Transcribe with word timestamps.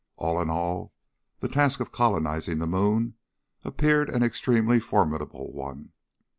All 0.15 0.41
in 0.41 0.49
all, 0.49 0.93
the 1.41 1.47
task 1.47 1.79
of 1.79 1.91
colonizing 1.91 2.57
the 2.57 2.65
moon 2.65 3.17
appeared 3.63 4.09
an 4.09 4.23
extremely 4.23 4.79
formidable 4.79 5.51
one. 5.53 5.91